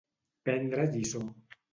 [0.47, 1.21] Prendre lliçó.